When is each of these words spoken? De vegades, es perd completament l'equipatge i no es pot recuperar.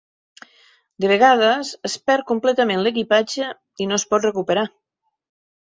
De 1.05 1.11
vegades, 1.11 1.73
es 1.91 1.99
perd 2.09 2.27
completament 2.33 2.83
l'equipatge 2.87 3.53
i 3.85 3.91
no 3.93 4.01
es 4.03 4.09
pot 4.15 4.29
recuperar. 4.31 4.69